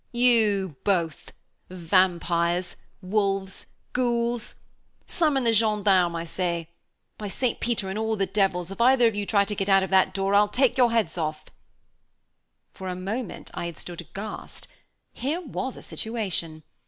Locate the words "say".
6.23-6.69